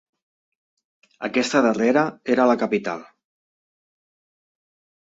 Aquesta 1.27 1.61
darrera 1.67 2.07
era 2.37 2.49
la 2.53 2.57
capital. 2.65 3.07